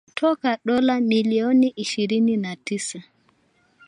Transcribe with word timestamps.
Kutoka 0.05 0.57
dola 0.65 0.99
milioni 1.01 1.67
ishirini 1.69 2.37
na 2.37 2.55
tisa 2.55 3.03